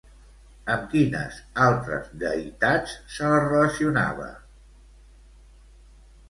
Amb 0.75 0.85
quines 0.93 1.35
altres 1.65 2.07
deïtats 2.23 2.95
se 3.17 3.29
la 3.35 3.43
relacionava? 3.45 4.27